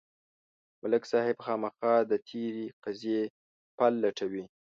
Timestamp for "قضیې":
2.83-3.21